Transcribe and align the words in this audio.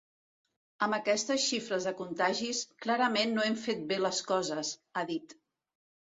“Amb 0.85 0.95
aquestes 0.97 1.43
xifres 1.49 1.85
de 1.89 1.93
contagis, 1.99 2.63
clarament 2.87 3.37
no 3.37 3.45
hem 3.49 3.59
fet 3.67 3.85
bé 3.93 4.01
les 4.07 4.25
coses”, 4.33 4.75
ha 4.99 5.07
dit. 5.13 5.39